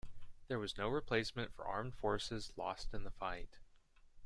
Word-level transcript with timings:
There 0.47 0.57
was 0.57 0.79
no 0.79 0.89
replacement 0.89 1.53
for 1.53 1.63
armed 1.63 1.93
forces 1.93 2.51
lost 2.57 2.91
in 2.95 3.03
the 3.03 3.11
fight. 3.11 3.59